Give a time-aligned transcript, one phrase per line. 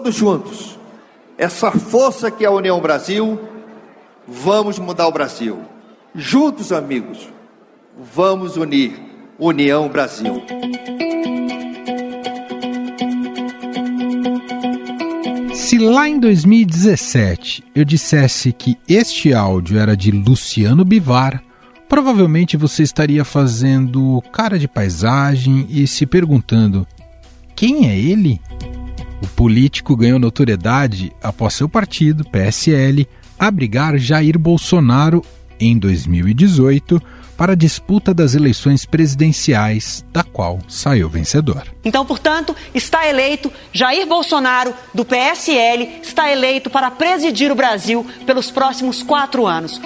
[0.00, 0.78] todos juntos,
[1.36, 3.38] essa força que é a União Brasil,
[4.26, 5.58] vamos mudar o Brasil.
[6.14, 7.28] Juntos, amigos,
[8.14, 8.98] vamos unir
[9.38, 10.42] União Brasil.
[15.54, 21.42] Se lá em 2017 eu dissesse que este áudio era de Luciano Bivar,
[21.90, 26.86] provavelmente você estaria fazendo cara de paisagem e se perguntando:
[27.54, 28.40] quem é ele?
[29.40, 35.24] Político ganhou notoriedade após seu partido, PSL, abrigar Jair Bolsonaro
[35.58, 37.00] em 2018
[37.38, 41.62] para a disputa das eleições presidenciais, da qual saiu vencedor.
[41.82, 48.50] Então, portanto, está eleito Jair Bolsonaro, do PSL, está eleito para presidir o Brasil pelos
[48.50, 49.80] próximos quatro anos.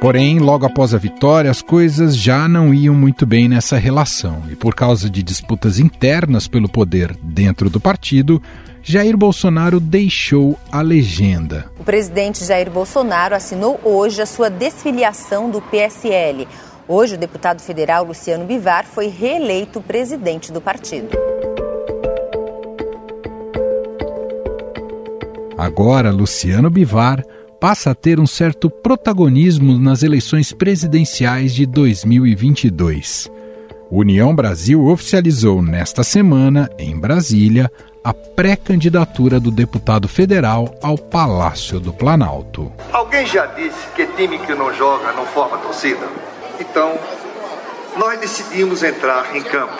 [0.00, 4.56] Porém, logo após a vitória, as coisas já não iam muito bem nessa relação e,
[4.56, 8.42] por causa de disputas internas pelo poder dentro do partido,
[8.82, 11.70] Jair Bolsonaro deixou a legenda.
[11.78, 16.48] O presidente Jair Bolsonaro assinou hoje a sua desfiliação do PSL.
[16.88, 21.10] Hoje, o deputado federal Luciano Bivar foi reeleito presidente do partido.
[25.58, 27.22] Agora, Luciano Bivar
[27.60, 33.30] passa a ter um certo protagonismo nas eleições presidenciais de 2022.
[33.90, 37.70] União Brasil oficializou nesta semana, em Brasília,
[38.02, 42.72] a pré-candidatura do deputado federal ao Palácio do Planalto.
[42.92, 46.08] Alguém já disse que time que não joga não forma torcida?
[46.58, 46.98] Então,
[47.98, 49.76] nós decidimos entrar em campo,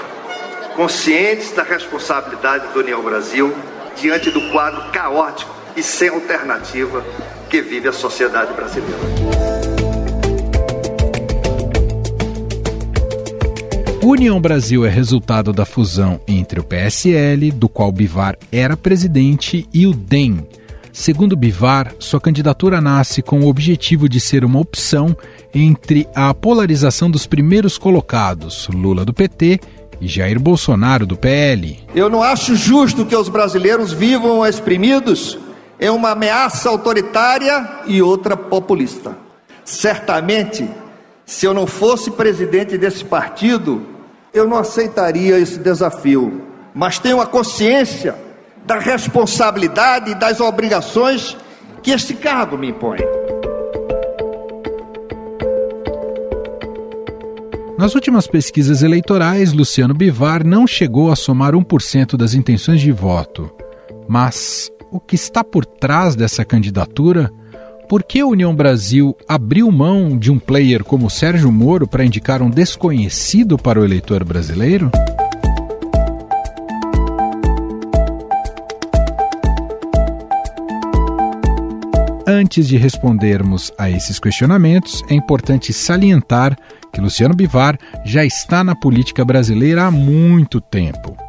[0.77, 3.55] conscientes da responsabilidade do União Brasil
[3.97, 7.03] diante do quadro caótico e sem alternativa
[7.51, 8.97] que vive a sociedade brasileira.
[14.03, 19.87] União Brasil é resultado da fusão entre o PSL, do qual Bivar era presidente, e
[19.87, 20.47] o DEM.
[20.93, 25.17] Segundo Bivar, sua candidatura nasce com o objetivo de ser uma opção
[25.53, 29.61] entre a polarização dos primeiros colocados, Lula do PT
[30.01, 31.79] e Jair Bolsonaro do PL.
[31.95, 35.39] Eu não acho justo que os brasileiros vivam exprimidos
[35.81, 39.17] é uma ameaça autoritária e outra populista.
[39.65, 40.69] Certamente,
[41.25, 43.87] se eu não fosse presidente desse partido,
[44.33, 46.43] eu não aceitaria esse desafio,
[46.75, 48.15] mas tenho a consciência
[48.67, 51.35] da responsabilidade e das obrigações
[51.83, 52.99] que este cargo me impõe.
[57.79, 63.51] Nas últimas pesquisas eleitorais, Luciano Bivar não chegou a somar 1% das intenções de voto,
[64.07, 67.31] mas o que está por trás dessa candidatura?
[67.89, 72.43] Por que a União Brasil abriu mão de um player como Sérgio Moro para indicar
[72.43, 74.91] um desconhecido para o eleitor brasileiro?
[82.27, 86.57] Antes de respondermos a esses questionamentos, é importante salientar
[86.93, 91.20] que Luciano Bivar já está na política brasileira há muito tempo.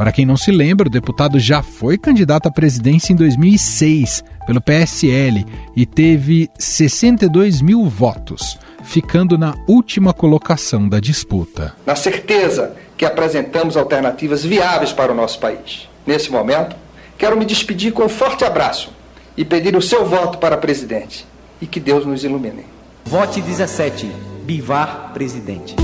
[0.00, 4.58] Para quem não se lembra, o deputado já foi candidato à presidência em 2006 pelo
[4.58, 5.44] PSL
[5.76, 11.76] e teve 62 mil votos, ficando na última colocação da disputa.
[11.84, 15.86] Na certeza que apresentamos alternativas viáveis para o nosso país.
[16.06, 16.74] Nesse momento,
[17.18, 18.90] quero me despedir com um forte abraço
[19.36, 21.26] e pedir o seu voto para presidente.
[21.60, 22.64] E que Deus nos ilumine.
[23.04, 24.10] Vote 17.
[24.46, 25.76] Bivar presidente.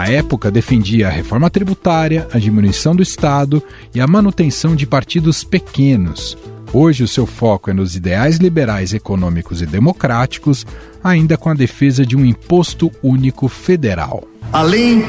[0.00, 3.62] À época, defendia a reforma tributária, a diminuição do Estado
[3.94, 6.38] e a manutenção de partidos pequenos.
[6.72, 10.66] Hoje, o seu foco é nos ideais liberais econômicos e democráticos,
[11.04, 14.24] ainda com a defesa de um imposto único federal.
[14.50, 15.04] Além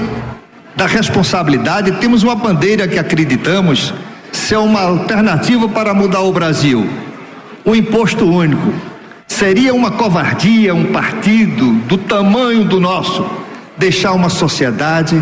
[0.76, 3.94] da responsabilidade, temos uma bandeira que acreditamos
[4.34, 6.86] ser uma alternativa para mudar o Brasil:
[7.64, 8.74] o imposto único.
[9.26, 13.41] Seria uma covardia um partido do tamanho do nosso
[13.82, 15.16] deixar uma sociedade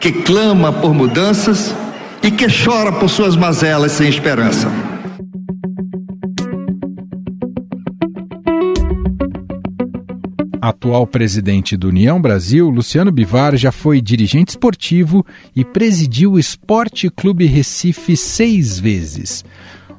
[0.00, 1.74] que clama por mudanças
[2.22, 4.72] e que chora por suas mazelas sem esperança.
[10.62, 15.24] Atual presidente do União Brasil, Luciano Bivar já foi dirigente esportivo
[15.54, 19.44] e presidiu o Esporte Clube Recife seis vezes.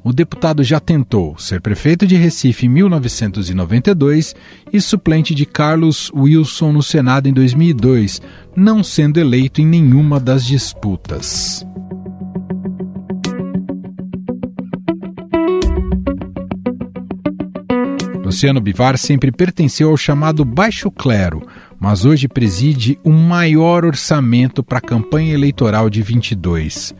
[0.08, 4.34] O deputado já tentou ser prefeito de Recife em 1992
[4.72, 8.22] e suplente de Carlos Wilson no Senado em 2002,
[8.56, 11.62] não sendo eleito em nenhuma das disputas.
[18.24, 21.46] Luciano Bivar sempre pertenceu ao chamado baixo clero,
[21.78, 26.94] mas hoje preside o maior orçamento para a campanha eleitoral de 22.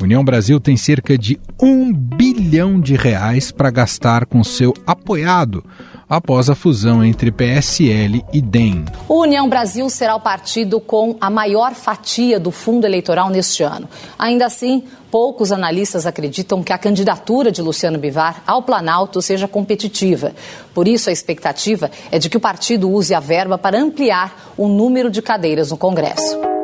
[0.00, 5.64] União Brasil tem cerca de um bilhão de reais para gastar com seu apoiado
[6.08, 8.84] após a fusão entre PSL e DEM.
[9.08, 13.88] O União Brasil será o partido com a maior fatia do fundo eleitoral neste ano.
[14.18, 20.32] Ainda assim, poucos analistas acreditam que a candidatura de Luciano Bivar ao Planalto seja competitiva.
[20.72, 24.68] Por isso, a expectativa é de que o partido use a verba para ampliar o
[24.68, 26.57] número de cadeiras no Congresso.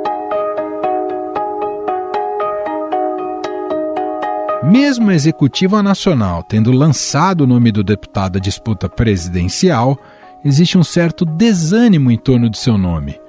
[4.71, 9.99] Mesmo a Executiva Nacional tendo lançado o nome do deputado à disputa presidencial,
[10.43, 13.21] existe um certo desânimo em torno de seu nome.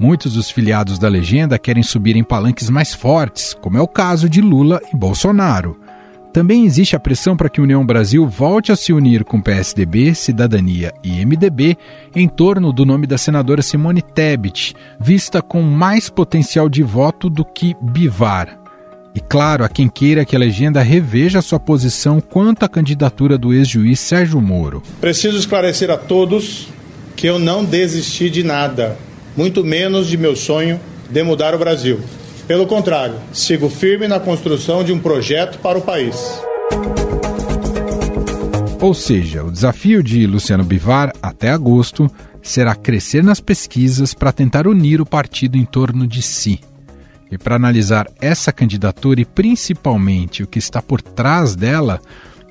[0.00, 4.28] Muitos dos filiados da legenda querem subir em palanques mais fortes, como é o caso
[4.28, 5.78] de Lula e Bolsonaro.
[6.32, 10.14] Também existe a pressão para que a União Brasil volte a se unir com PSDB,
[10.14, 11.76] Cidadania e MDB
[12.14, 17.44] em torno do nome da senadora Simone Tebet, vista com mais potencial de voto do
[17.44, 18.59] que Bivar.
[19.14, 23.52] E claro, a quem queira que a legenda reveja sua posição quanto à candidatura do
[23.52, 24.82] ex-juiz Sérgio Moro.
[25.00, 26.68] Preciso esclarecer a todos
[27.16, 28.96] que eu não desisti de nada,
[29.36, 30.80] muito menos de meu sonho
[31.10, 32.00] de mudar o Brasil.
[32.46, 36.40] Pelo contrário, sigo firme na construção de um projeto para o país.
[38.80, 42.10] Ou seja, o desafio de Luciano Bivar até agosto
[42.42, 46.60] será crescer nas pesquisas para tentar unir o partido em torno de si.
[47.30, 52.00] E para analisar essa candidatura e principalmente o que está por trás dela,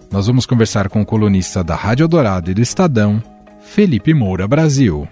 [0.10, 3.22] nós vamos conversar com o colunista da Rádio Dourado e do Estadão,
[3.62, 5.08] Felipe Moura Brasil.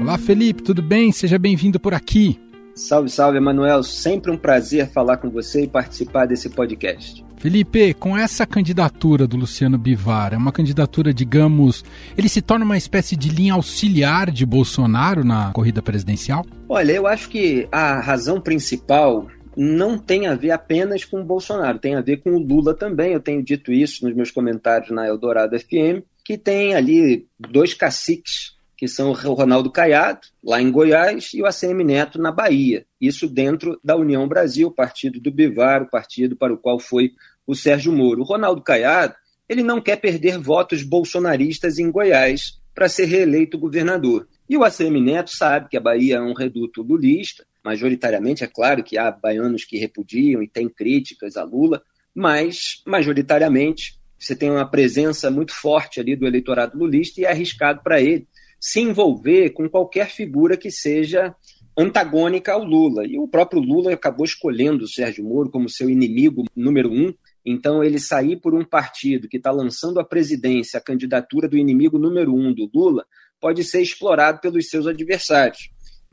[0.00, 1.10] Olá, Felipe, tudo bem?
[1.10, 2.38] Seja bem-vindo por aqui.
[2.74, 3.84] Salve, salve, Emanuel.
[3.84, 7.24] Sempre um prazer falar com você e participar desse podcast.
[7.36, 11.84] Felipe, com essa candidatura do Luciano Bivar, é uma candidatura, digamos,
[12.16, 16.44] ele se torna uma espécie de linha auxiliar de Bolsonaro na corrida presidencial?
[16.68, 21.78] Olha, eu acho que a razão principal não tem a ver apenas com o Bolsonaro,
[21.78, 23.12] tem a ver com o Lula também.
[23.12, 28.53] Eu tenho dito isso nos meus comentários na Eldorado FM, que tem ali dois caciques
[28.84, 32.84] que são o Ronaldo Caiado, lá em Goiás, e o ACM Neto, na Bahia.
[33.00, 37.12] Isso dentro da União Brasil, partido do Bivar, o partido para o qual foi
[37.46, 38.20] o Sérgio Moro.
[38.20, 39.14] O Ronaldo Caiado
[39.48, 44.28] ele não quer perder votos bolsonaristas em Goiás para ser reeleito governador.
[44.46, 48.84] E o ACM Neto sabe que a Bahia é um reduto lulista, majoritariamente, é claro
[48.84, 51.82] que há baianos que repudiam e têm críticas a Lula,
[52.14, 57.82] mas majoritariamente você tem uma presença muito forte ali do eleitorado lulista e é arriscado
[57.82, 58.28] para ele
[58.64, 61.36] se envolver com qualquer figura que seja
[61.76, 63.06] antagônica ao Lula.
[63.06, 67.12] E o próprio Lula acabou escolhendo o Sérgio Moro como seu inimigo número um.
[67.44, 71.98] Então, ele sair por um partido que está lançando a presidência, a candidatura do inimigo
[71.98, 73.04] número um do Lula,
[73.38, 75.68] pode ser explorado pelos seus adversários.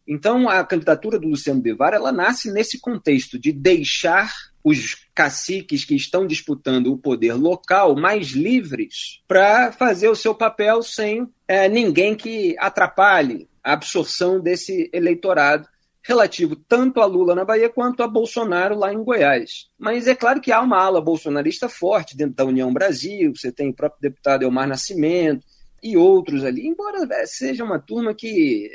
[0.06, 4.30] Então, a candidatura do Luciano Bivar ela nasce nesse contexto de deixar
[4.64, 10.84] os caciques que estão disputando o poder local mais livres para fazer o seu papel
[10.84, 15.68] sem é, ninguém que atrapalhe a absorção desse eleitorado
[16.04, 19.68] relativo tanto a Lula na Bahia quanto a Bolsonaro lá em Goiás.
[19.78, 23.70] Mas é claro que há uma ala bolsonarista forte dentro da União Brasil, você tem
[23.70, 25.46] o próprio deputado Elmar Nascimento
[25.82, 28.70] e outros ali, embora seja uma turma que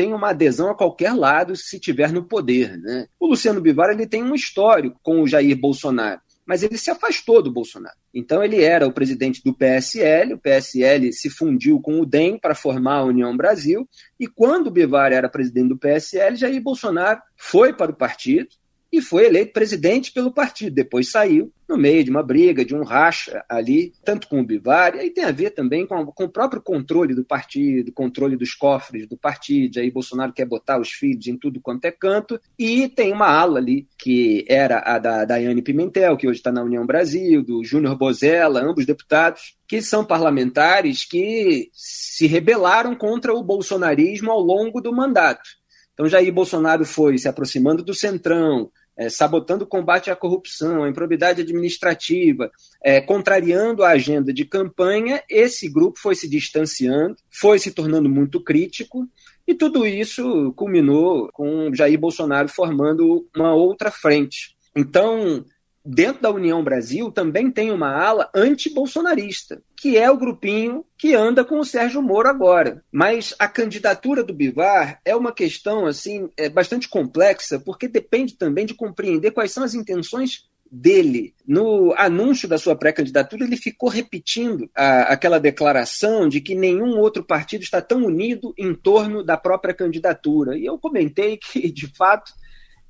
[0.00, 2.78] tem uma adesão a qualquer lado se estiver no poder.
[2.78, 3.06] Né?
[3.20, 7.40] O Luciano Bivar ele tem um histórico com o Jair Bolsonaro mas ele se afastou
[7.40, 7.94] do Bolsonaro.
[8.12, 12.56] Então ele era o presidente do PSL, o PSL se fundiu com o DEM para
[12.56, 13.88] formar a União Brasil,
[14.18, 18.48] e quando o Bivar era presidente do PSL, Jair Bolsonaro foi para o partido,
[18.92, 20.74] e foi eleito presidente pelo partido.
[20.74, 24.96] Depois saiu no meio de uma briga, de um racha ali, tanto com o Bivar,
[24.96, 28.54] e aí tem a ver também com, com, o próprio controle do partido, controle dos
[28.54, 29.78] cofres do partido.
[29.78, 33.60] Aí Bolsonaro quer botar os filhos em tudo quanto é canto, e tem uma ala
[33.60, 37.96] ali, que era a da Daiane Pimentel, que hoje está na União Brasil, do Júnior
[37.96, 44.92] Bozella, ambos deputados, que são parlamentares que se rebelaram contra o bolsonarismo ao longo do
[44.92, 45.60] mandato.
[46.00, 48.70] Então, Jair Bolsonaro foi se aproximando do Centrão,
[49.00, 52.50] é, sabotando o combate à corrupção, à improbidade administrativa,
[52.84, 58.44] é, contrariando a agenda de campanha, esse grupo foi se distanciando, foi se tornando muito
[58.44, 59.08] crítico,
[59.46, 64.54] e tudo isso culminou com Jair Bolsonaro formando uma outra frente.
[64.76, 65.46] Então,
[65.84, 71.44] dentro da União Brasil também tem uma ala anti-bolsonarista, que é o grupinho que anda
[71.44, 72.84] com o Sérgio Moro agora.
[72.92, 78.66] Mas a candidatura do Bivar é uma questão assim é bastante complexa, porque depende também
[78.66, 84.70] de compreender quais são as intenções dele, no anúncio da sua pré-candidatura, ele ficou repetindo
[84.74, 89.74] a, aquela declaração de que nenhum outro partido está tão unido em torno da própria
[89.74, 90.56] candidatura.
[90.56, 92.32] E eu comentei que, de fato,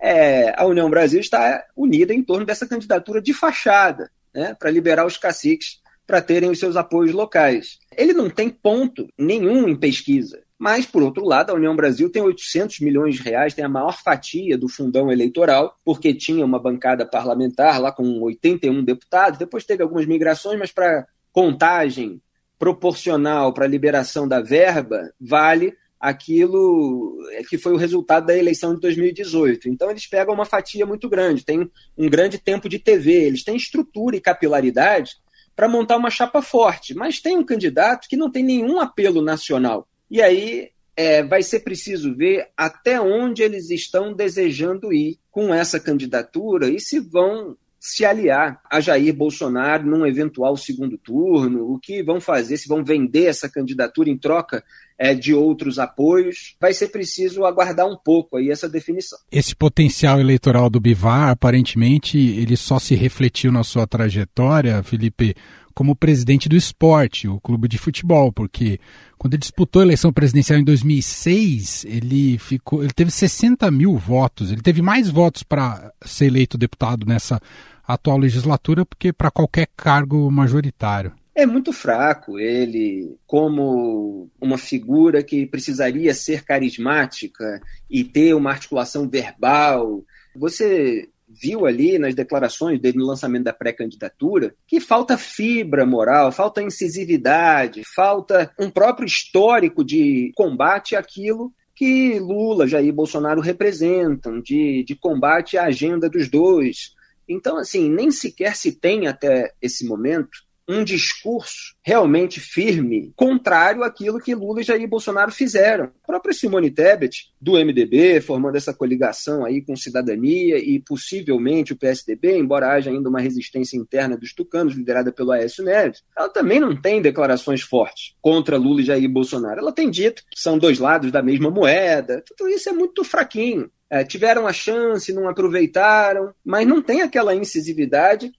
[0.00, 5.06] é, a União Brasil está unida em torno dessa candidatura de fachada, né, para liberar
[5.06, 7.78] os caciques para terem os seus apoios locais.
[7.96, 10.42] Ele não tem ponto nenhum em pesquisa.
[10.58, 13.96] Mas, por outro lado, a União Brasil tem 800 milhões de reais, tem a maior
[13.96, 19.82] fatia do fundão eleitoral, porque tinha uma bancada parlamentar lá com 81 deputados, depois teve
[19.82, 22.20] algumas migrações, mas para contagem
[22.58, 28.80] proporcional para a liberação da verba, vale aquilo que foi o resultado da eleição de
[28.80, 29.68] 2018.
[29.68, 33.54] Então, eles pegam uma fatia muito grande, tem um grande tempo de TV, eles têm
[33.56, 35.16] estrutura e capilaridade
[35.54, 39.86] para montar uma chapa forte, mas tem um candidato que não tem nenhum apelo nacional.
[40.10, 45.78] E aí é, vai ser preciso ver até onde eles estão desejando ir com essa
[45.78, 52.02] candidatura e se vão se aliar a Jair Bolsonaro num eventual segundo turno, o que
[52.02, 54.62] vão fazer, se vão vender essa candidatura em troca
[54.98, 59.18] é, de outros apoios, vai ser preciso aguardar um pouco aí essa definição.
[59.32, 65.34] Esse potencial eleitoral do Bivar, aparentemente, ele só se refletiu na sua trajetória, Felipe,
[65.80, 68.78] como presidente do esporte, o clube de futebol, porque
[69.16, 74.52] quando ele disputou a eleição presidencial em 2006, ele ficou, ele teve 60 mil votos,
[74.52, 77.40] ele teve mais votos para ser eleito deputado nessa
[77.88, 81.14] atual legislatura porque para qualquer cargo majoritário.
[81.34, 87.58] É muito fraco ele, como uma figura que precisaria ser carismática
[87.88, 90.04] e ter uma articulação verbal.
[90.36, 96.62] Você viu ali nas declarações dele no lançamento da pré-candidatura que falta fibra moral, falta
[96.62, 104.94] incisividade, falta um próprio histórico de combate àquilo que Lula, Jair Bolsonaro representam, de, de
[104.94, 106.94] combate à agenda dos dois.
[107.26, 114.20] Então, assim, nem sequer se tem até esse momento um discurso realmente firme, contrário àquilo
[114.20, 115.90] que Lula e Jair Bolsonaro fizeram.
[116.04, 121.76] A própria Simone Tebet, do MDB, formando essa coligação aí com Cidadania e possivelmente o
[121.76, 126.60] PSDB, embora haja ainda uma resistência interna dos tucanos, liderada pelo Aécio Neves, ela também
[126.60, 129.60] não tem declarações fortes contra Lula e Jair Bolsonaro.
[129.60, 132.22] Ela tem dito que são dois lados da mesma moeda.
[132.36, 133.68] Tudo isso é muito fraquinho.
[133.92, 138.30] É, tiveram a chance, não aproveitaram, mas não tem aquela incisividade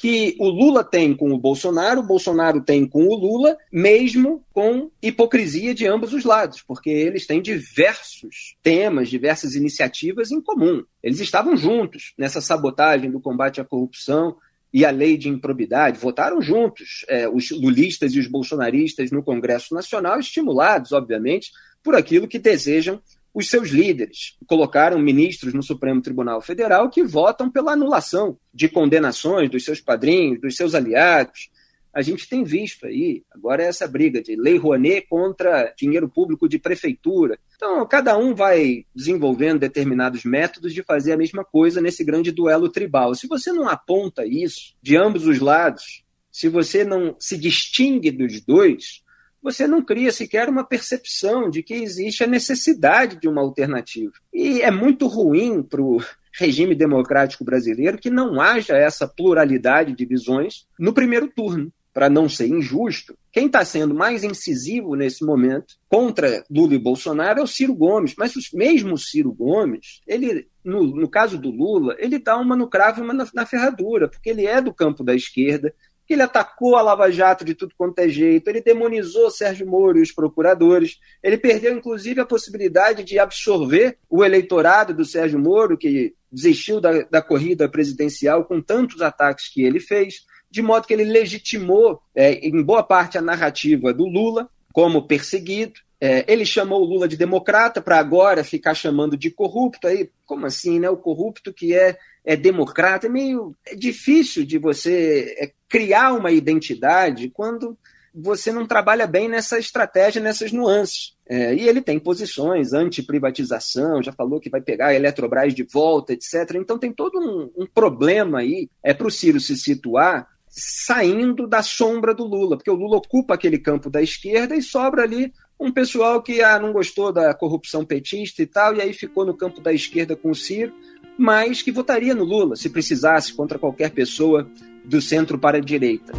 [0.00, 4.90] que o Lula tem com o Bolsonaro, o Bolsonaro tem com o Lula, mesmo com
[5.02, 10.82] hipocrisia de ambos os lados, porque eles têm diversos temas, diversas iniciativas em comum.
[11.02, 14.36] Eles estavam juntos nessa sabotagem do combate à corrupção
[14.72, 19.74] e à lei de improbidade, votaram juntos, é, os lulistas e os bolsonaristas no Congresso
[19.74, 21.50] Nacional, estimulados, obviamente,
[21.82, 24.36] por aquilo que desejam os seus líderes.
[24.46, 30.40] Colocaram ministros no Supremo Tribunal Federal que votam pela anulação de condenações dos seus padrinhos,
[30.40, 31.50] dos seus aliados.
[31.92, 36.58] A gente tem visto aí, agora, essa briga de lei Rouanet contra dinheiro público de
[36.58, 37.36] prefeitura.
[37.56, 42.68] Então, cada um vai desenvolvendo determinados métodos de fazer a mesma coisa nesse grande duelo
[42.68, 43.14] tribal.
[43.14, 48.40] Se você não aponta isso de ambos os lados, se você não se distingue dos
[48.40, 49.02] dois,
[49.42, 54.12] você não cria sequer uma percepção de que existe a necessidade de uma alternativa.
[54.32, 60.04] E é muito ruim para o regime democrático brasileiro que não haja essa pluralidade de
[60.04, 61.72] visões no primeiro turno.
[61.92, 67.40] Para não ser injusto, quem está sendo mais incisivo nesse momento contra Lula e Bolsonaro
[67.40, 68.14] é o Ciro Gomes.
[68.16, 72.68] Mas mesmo o Ciro Gomes, ele, no, no caso do Lula, ele dá uma no
[72.68, 76.22] cravo e uma na, na ferradura, porque ele é do campo da esquerda, que ele
[76.22, 80.12] atacou a Lava Jato de tudo quanto é jeito, ele demonizou Sérgio Moro e os
[80.12, 86.80] procuradores, ele perdeu inclusive a possibilidade de absorver o eleitorado do Sérgio Moro, que desistiu
[86.80, 92.00] da, da corrida presidencial com tantos ataques que ele fez, de modo que ele legitimou,
[92.14, 95.74] é, em boa parte, a narrativa do Lula como perseguido.
[96.00, 99.86] É, ele chamou o Lula de democrata para agora ficar chamando de corrupto.
[99.86, 100.88] Aí, como assim, né?
[100.88, 106.30] O corrupto que é é democrata, é meio é difícil de você é, criar uma
[106.30, 107.76] identidade quando
[108.14, 111.16] você não trabalha bem nessa estratégia, nessas nuances.
[111.28, 116.12] É, e ele tem posições anti-privatização, já falou que vai pegar a Eletrobras de volta,
[116.12, 116.56] etc.
[116.56, 121.62] Então tem todo um, um problema aí é para o Ciro se situar saindo da
[121.62, 125.70] sombra do Lula, porque o Lula ocupa aquele campo da esquerda e sobra ali um
[125.70, 129.60] pessoal que ah, não gostou da corrupção petista e tal, e aí ficou no campo
[129.60, 130.72] da esquerda com o Ciro
[131.20, 134.48] mas que votaria no Lula se precisasse contra qualquer pessoa
[134.82, 136.14] do centro para a direita.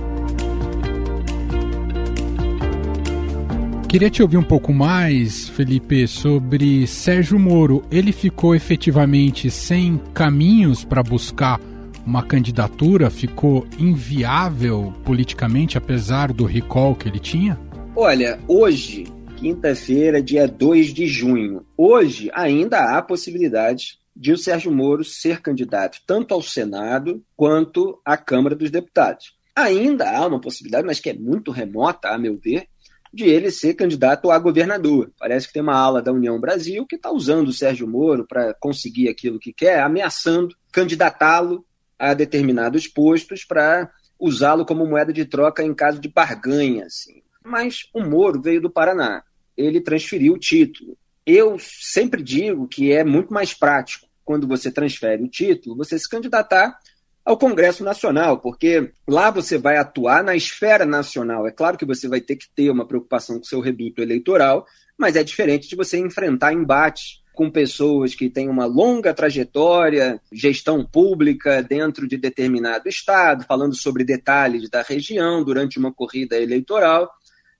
[3.89, 7.83] Queria te ouvir um pouco mais, Felipe, sobre Sérgio Moro.
[7.91, 11.59] Ele ficou efetivamente sem caminhos para buscar
[12.05, 17.59] uma candidatura ficou inviável politicamente, apesar do recall que ele tinha?
[17.95, 19.05] Olha, hoje,
[19.41, 25.97] quinta-feira, dia 2 de junho, hoje ainda há possibilidade de o Sérgio Moro ser candidato
[26.05, 29.35] tanto ao Senado quanto à Câmara dos Deputados.
[29.55, 32.67] Ainda há uma possibilidade, mas que é muito remota, a meu ver,
[33.11, 35.11] de ele ser candidato a governador.
[35.17, 38.53] Parece que tem uma ala da União Brasil que está usando o Sérgio Moro para
[38.53, 41.65] conseguir aquilo que quer, ameaçando candidatá-lo
[41.97, 46.85] a determinados postos para usá-lo como moeda de troca em caso de barganha.
[46.85, 47.23] Assim.
[47.43, 49.23] Mas o Moro veio do Paraná,
[49.57, 50.97] ele transferiu o título.
[51.25, 56.09] Eu sempre digo que é muito mais prático, quando você transfere o título, você se
[56.09, 56.77] candidatar
[57.23, 61.47] ao Congresso Nacional, porque lá você vai atuar na esfera nacional.
[61.47, 64.65] É claro que você vai ter que ter uma preocupação com seu reduto eleitoral,
[64.97, 70.85] mas é diferente de você enfrentar embates com pessoas que têm uma longa trajetória, gestão
[70.85, 77.09] pública dentro de determinado estado, falando sobre detalhes da região durante uma corrida eleitoral,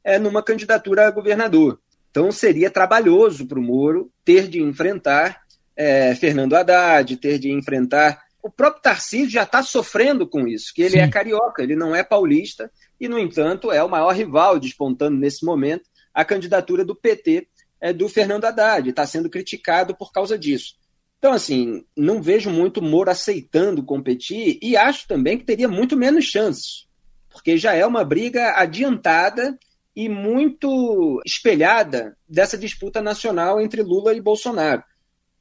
[0.03, 1.79] é numa candidatura a governador.
[2.09, 5.41] Então seria trabalhoso para o Moro ter de enfrentar
[5.75, 10.81] é, Fernando Haddad, ter de enfrentar o próprio Tarcísio já está sofrendo com isso, que
[10.81, 11.07] ele é Sim.
[11.07, 15.45] é carioca, ele não é paulista, e, no entanto, é o maior rival despontando nesse
[15.45, 17.47] momento a candidatura do PT
[17.79, 20.75] é, do Fernando Haddad, está sendo criticado por causa disso.
[21.19, 26.25] Então, assim, não vejo muito Moro aceitando competir e acho também que teria muito menos
[26.25, 26.87] chances,
[27.29, 29.57] porque já é uma briga adiantada
[29.95, 34.83] e muito espelhada dessa disputa nacional entre Lula e Bolsonaro.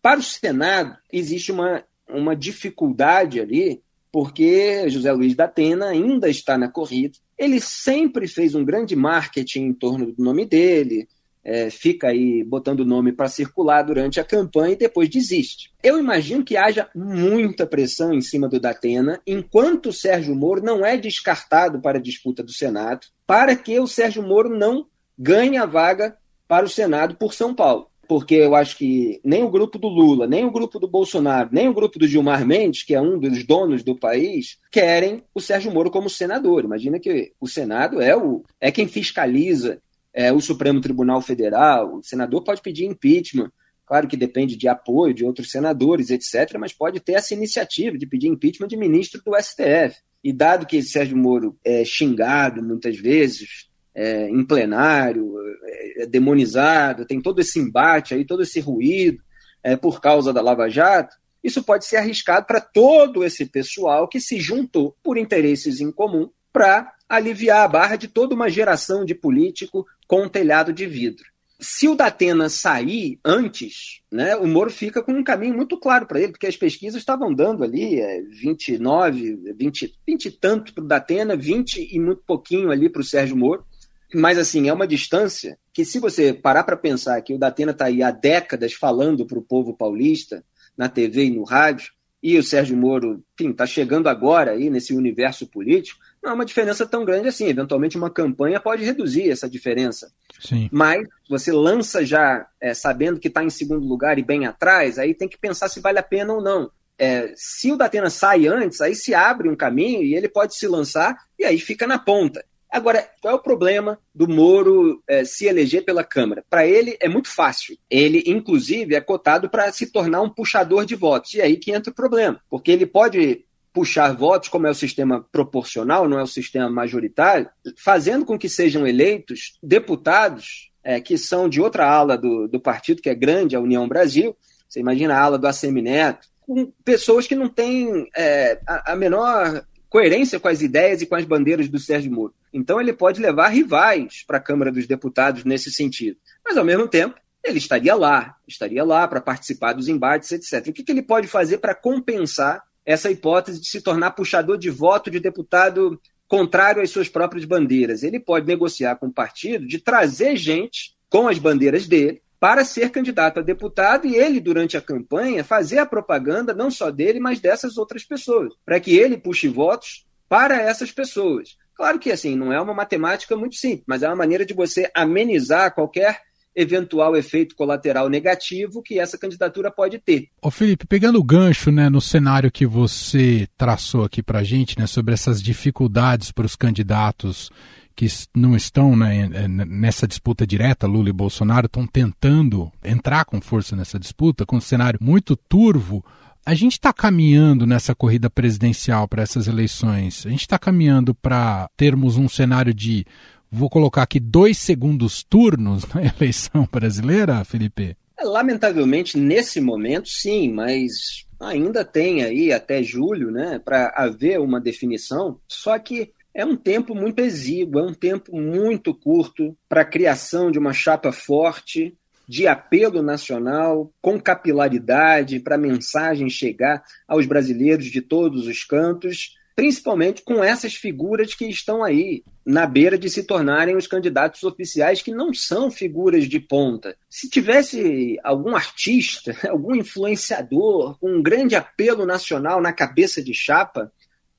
[0.02, 6.58] Para o Senado, existe uma uma dificuldade ali, porque José Luiz da Atena ainda está
[6.58, 7.18] na corrida.
[7.38, 11.08] Ele sempre fez um grande marketing em torno do nome dele,
[11.44, 15.72] é, fica aí botando o nome para circular durante a campanha e depois desiste.
[15.82, 20.84] Eu imagino que haja muita pressão em cima do Datena, enquanto o Sérgio Moro não
[20.84, 24.86] é descartado para a disputa do Senado, para que o Sérgio Moro não
[25.18, 29.48] ganhe a vaga para o Senado por São Paulo porque eu acho que nem o
[29.48, 32.92] grupo do Lula, nem o grupo do Bolsonaro, nem o grupo do Gilmar Mendes, que
[32.92, 36.64] é um dos donos do país, querem o Sérgio Moro como senador.
[36.64, 39.80] Imagina que o Senado é, o, é quem fiscaliza
[40.12, 43.50] é, o Supremo Tribunal Federal, o senador pode pedir impeachment.
[43.86, 48.06] Claro que depende de apoio de outros senadores, etc., mas pode ter essa iniciativa de
[48.06, 50.00] pedir impeachment de ministro do STF.
[50.22, 57.06] E dado que Sérgio Moro é xingado muitas vezes, é, em plenário, é, é, demonizado,
[57.06, 59.22] tem todo esse embate aí, todo esse ruído
[59.62, 64.20] é, por causa da Lava Jato, isso pode ser arriscado para todo esse pessoal que
[64.20, 69.16] se juntou por interesses em comum para aliviar a barra de toda uma geração de
[69.16, 71.24] político com um telhado de vidro.
[71.58, 76.20] Se o Datena sair antes, né, o Moro fica com um caminho muito claro para
[76.20, 80.86] ele, porque as pesquisas estavam dando ali é, 29, 20, 20 e tanto para o
[80.86, 83.66] Datena, 20 e muito pouquinho ali para o Sérgio Moro.
[84.14, 87.86] Mas, assim, é uma distância que, se você parar para pensar que o Datena está
[87.86, 90.42] aí há décadas falando para o povo paulista,
[90.76, 91.92] na TV e no rádio,
[92.22, 96.86] e o Sérgio Moro, está chegando agora aí nesse universo político, não é uma diferença
[96.86, 97.46] tão grande assim.
[97.46, 100.12] Eventualmente, uma campanha pode reduzir essa diferença.
[100.38, 100.68] Sim.
[100.70, 105.14] Mas você lança já é, sabendo que está em segundo lugar e bem atrás, aí
[105.14, 106.70] tem que pensar se vale a pena ou não.
[106.98, 110.66] É, se o Datena sai antes, aí se abre um caminho e ele pode se
[110.68, 112.44] lançar e aí fica na ponta.
[112.70, 116.44] Agora, qual é o problema do Moro é, se eleger pela Câmara?
[116.48, 117.76] Para ele é muito fácil.
[117.90, 121.34] Ele, inclusive, é cotado para se tornar um puxador de votos.
[121.34, 125.24] E aí que entra o problema, porque ele pode puxar votos, como é o sistema
[125.30, 131.48] proporcional, não é o sistema majoritário, fazendo com que sejam eleitos deputados é, que são
[131.48, 134.36] de outra ala do, do partido, que é grande, a União Brasil.
[134.68, 139.64] Você imagina a ala do Assemineto, com pessoas que não têm é, a, a menor
[139.88, 142.34] coerência com as ideias e com as bandeiras do Sérgio Moro.
[142.52, 146.16] Então ele pode levar rivais para a Câmara dos Deputados nesse sentido.
[146.44, 150.68] Mas, ao mesmo tempo, ele estaria lá, estaria lá para participar dos embates, etc.
[150.68, 154.70] O que, que ele pode fazer para compensar essa hipótese de se tornar puxador de
[154.70, 158.02] voto de deputado contrário às suas próprias bandeiras?
[158.02, 162.90] Ele pode negociar com o partido de trazer gente com as bandeiras dele para ser
[162.90, 167.38] candidato a deputado e ele, durante a campanha, fazer a propaganda não só dele, mas
[167.38, 171.58] dessas outras pessoas, para que ele puxe votos para essas pessoas.
[171.74, 174.90] Claro que assim, não é uma matemática muito simples, mas é uma maneira de você
[174.94, 176.20] amenizar qualquer
[176.54, 180.28] eventual efeito colateral negativo que essa candidatura pode ter.
[180.42, 184.78] Ô Felipe, pegando o gancho né, no cenário que você traçou aqui para a gente,
[184.78, 187.50] né, sobre essas dificuldades para os candidatos
[187.94, 193.76] que não estão né, nessa disputa direta, Lula e Bolsonaro, estão tentando entrar com força
[193.76, 196.02] nessa disputa, com um cenário muito turvo.
[196.46, 200.24] A gente está caminhando nessa corrida presidencial para essas eleições.
[200.24, 203.04] A gente está caminhando para termos um cenário de,
[203.50, 207.96] vou colocar aqui, dois segundos turnos na eleição brasileira, Felipe?
[208.22, 215.40] Lamentavelmente, nesse momento, sim, mas ainda tem aí até julho, né, para haver uma definição.
[215.48, 220.50] Só que é um tempo muito exíguo, é um tempo muito curto para a criação
[220.50, 221.96] de uma chapa forte,
[222.28, 229.34] de apelo nacional, com capilaridade, para a mensagem chegar aos brasileiros de todos os cantos,
[229.60, 235.02] principalmente com essas figuras que estão aí na beira de se tornarem os candidatos oficiais,
[235.02, 236.96] que não são figuras de ponta.
[237.10, 243.92] Se tivesse algum artista, algum influenciador com um grande apelo nacional na cabeça de chapa,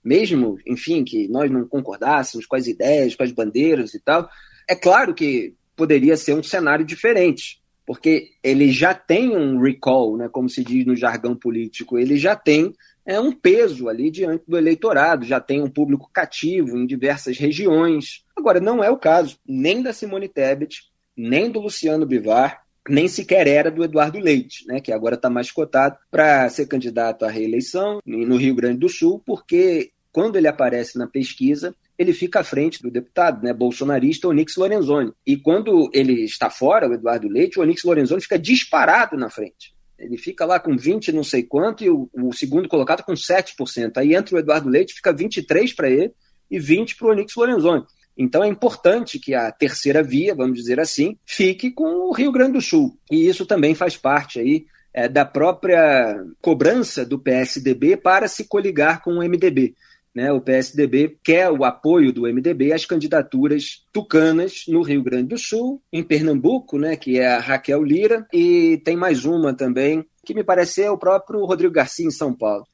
[0.04, 4.28] mesmo, enfim, que nós não concordássemos com as ideias, com as bandeiras e tal,
[4.68, 10.28] é claro que poderia ser um cenário diferente, porque ele já tem um recall, né,
[10.28, 12.74] como se diz no jargão político, ele já tem
[13.06, 18.24] é, um peso ali diante do eleitorado, já tem um público cativo em diversas regiões.
[18.36, 20.84] Agora, não é o caso nem da Simone Tebet,
[21.16, 25.52] nem do Luciano Bivar, nem sequer era do Eduardo Leite, né, que agora está mais
[25.52, 30.98] cotado para ser candidato à reeleição no Rio Grande do Sul, porque quando ele aparece
[30.98, 35.14] na pesquisa, ele fica à frente do deputado né, bolsonarista Onix Lorenzoni.
[35.26, 39.74] E quando ele está fora, o Eduardo Leite, o Onix Lorenzoni fica disparado na frente.
[40.02, 43.98] Ele fica lá com 20 não sei quanto e o, o segundo colocado com 7%.
[43.98, 46.12] Aí entra o Eduardo Leite, fica 23 para ele
[46.50, 47.84] e 20 para o Onix Lorenzoni.
[48.18, 52.54] Então é importante que a terceira via, vamos dizer assim, fique com o Rio Grande
[52.54, 52.98] do Sul.
[53.10, 59.02] E isso também faz parte aí é, da própria cobrança do PSDB para se coligar
[59.02, 59.76] com o MDB.
[60.14, 65.38] Né, o PSDB quer o apoio do MDB às candidaturas tucanas no Rio Grande do
[65.38, 70.34] Sul, em Pernambuco, né, que é a Raquel Lira, e tem mais uma também, que
[70.34, 72.66] me parece é o próprio Rodrigo Garcia em São Paulo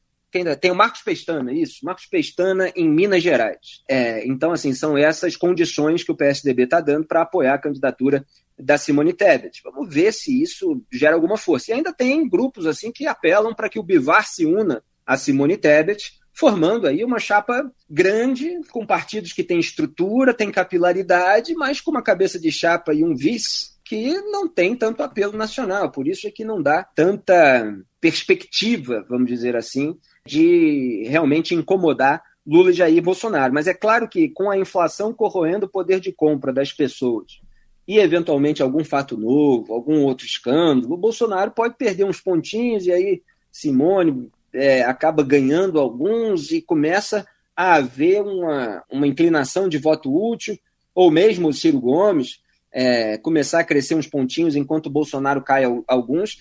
[0.60, 3.82] tem o Marcos Pestana, isso, Marcos Pestana em Minas Gerais.
[3.90, 8.26] É, então, assim, são essas condições que o PSDB está dando para apoiar a candidatura
[8.60, 9.62] da Simone Tebet.
[9.64, 11.72] Vamos ver se isso gera alguma força.
[11.72, 15.58] E ainda tem grupos assim que apelam para que o Bivar se una a Simone
[15.58, 21.90] Tebet, formando aí uma chapa grande, com partidos que têm estrutura, têm capilaridade, mas com
[21.90, 25.90] uma cabeça de chapa e um vice que não tem tanto apelo nacional.
[25.90, 29.98] Por isso é que não dá tanta perspectiva, vamos dizer assim,
[30.28, 33.52] de realmente incomodar Lula e Jair Bolsonaro.
[33.52, 37.40] Mas é claro que com a inflação corroendo o poder de compra das pessoas
[37.88, 42.92] e eventualmente algum fato novo, algum outro escândalo, o Bolsonaro pode perder uns pontinhos e
[42.92, 50.14] aí Simone é, acaba ganhando alguns e começa a haver uma, uma inclinação de voto
[50.14, 50.58] útil,
[50.94, 52.40] ou mesmo o Ciro Gomes
[52.72, 56.38] é, começar a crescer uns pontinhos enquanto o Bolsonaro cai alguns.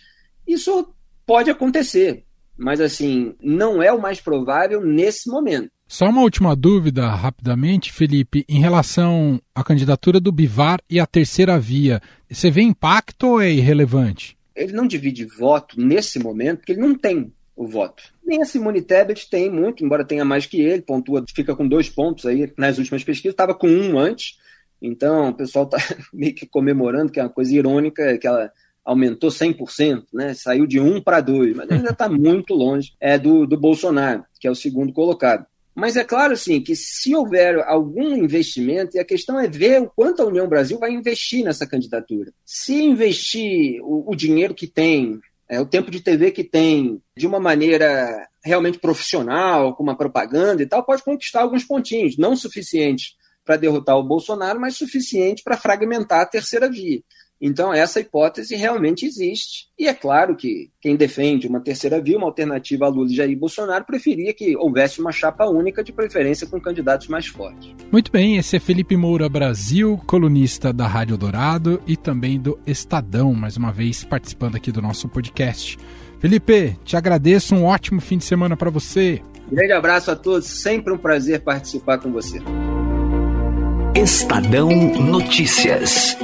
[0.47, 0.93] Isso
[1.25, 2.27] pode acontecer
[2.57, 5.71] mas assim, não é o mais provável nesse momento.
[5.87, 11.59] Só uma última dúvida, rapidamente, Felipe, em relação à candidatura do Bivar e à terceira
[11.61, 12.01] via.
[12.29, 14.37] Você vê impacto ou é irrelevante?
[14.55, 18.03] Ele não divide voto nesse momento, porque ele não tem o voto.
[18.25, 21.89] Nem a Simone Tebet tem muito, embora tenha mais que ele, pontua, fica com dois
[21.89, 24.39] pontos aí nas últimas pesquisas, estava com um antes.
[24.81, 25.79] Então, o pessoal está
[26.13, 28.53] meio que comemorando, que é uma coisa irônica, que ela
[28.85, 30.35] aumentou 100%, né?
[30.35, 34.47] saiu de 1 para 2, mas ainda está muito longe é, do, do Bolsonaro, que
[34.47, 35.45] é o segundo colocado.
[35.75, 39.91] Mas é claro, assim, que se houver algum investimento, e a questão é ver o
[39.95, 42.33] quanto a União Brasil vai investir nessa candidatura.
[42.47, 47.27] Se investir o, o dinheiro que tem, é, o tempo de TV que tem, de
[47.27, 53.15] uma maneira realmente profissional, com uma propaganda e tal, pode conquistar alguns pontinhos, não suficientes
[53.45, 57.01] para derrotar o Bolsonaro, mas suficiente para fragmentar a terceira via.
[57.41, 59.67] Então, essa hipótese realmente existe.
[59.79, 63.39] E é claro que quem defende uma terceira via, uma alternativa a Lula e Jair
[63.39, 67.75] Bolsonaro, preferia que houvesse uma chapa única, de preferência com candidatos mais fortes.
[67.93, 73.35] Muito bem, esse é Felipe Moura Brasil, colunista da Rádio Dourado e também do Estadão,
[73.35, 75.79] mais uma vez participando aqui do nosso podcast.
[76.19, 79.21] Felipe, te agradeço, um ótimo fim de semana para você.
[79.53, 82.41] grande abraço a todos, sempre um prazer participar com você.
[83.95, 86.17] Estadão Notícias.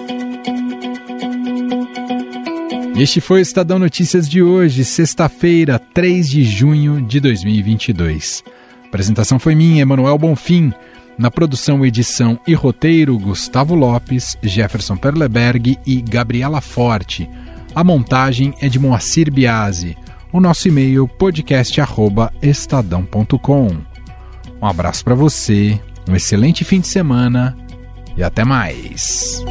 [2.95, 8.45] Este foi o Estadão Notícias de hoje, sexta-feira, 3 de junho de 2022.
[8.85, 10.75] A apresentação foi minha, Emanuel Bonfim.
[11.17, 17.27] Na produção, edição e roteiro, Gustavo Lopes, Jefferson Perleberg e Gabriela Forte.
[17.75, 19.97] A montagem é de Moacir Biasi.
[20.31, 23.69] O nosso e-mail podcast@estadão.com.
[24.61, 27.57] Um abraço para você, um excelente fim de semana
[28.17, 29.43] e até mais.